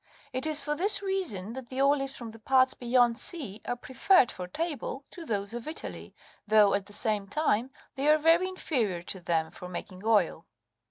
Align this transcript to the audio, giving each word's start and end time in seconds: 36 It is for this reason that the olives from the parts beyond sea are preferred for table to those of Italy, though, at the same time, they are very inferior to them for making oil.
36 0.33 0.33
It 0.33 0.49
is 0.49 0.59
for 0.59 0.73
this 0.73 1.01
reason 1.03 1.53
that 1.53 1.69
the 1.69 1.79
olives 1.79 2.15
from 2.15 2.31
the 2.31 2.39
parts 2.39 2.73
beyond 2.73 3.19
sea 3.19 3.61
are 3.65 3.75
preferred 3.75 4.31
for 4.31 4.47
table 4.47 5.05
to 5.11 5.23
those 5.25 5.53
of 5.53 5.67
Italy, 5.67 6.15
though, 6.47 6.73
at 6.73 6.87
the 6.87 6.91
same 6.91 7.27
time, 7.27 7.69
they 7.93 8.07
are 8.09 8.17
very 8.17 8.47
inferior 8.47 9.03
to 9.03 9.19
them 9.19 9.51
for 9.51 9.69
making 9.69 10.01
oil. 10.03 10.47